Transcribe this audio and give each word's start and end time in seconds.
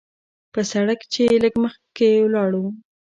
پۀ 0.51 0.61
سړک 0.71 0.99
چې 1.13 1.23
لږ 1.43 1.53
مخکښې 1.63 2.09
لاړو 2.33 2.65